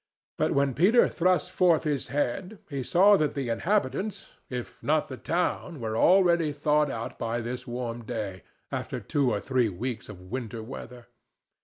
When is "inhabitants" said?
3.49-4.31